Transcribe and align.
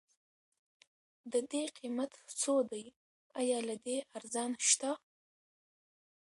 ددې 1.33 1.63
قيمت 1.77 2.11
څو 2.41 2.55
دی؟ 2.71 2.83
ايا 3.39 3.59
له 3.67 3.75
دې 3.85 3.97
ارزان 4.17 4.51
شته؟ 4.69 4.91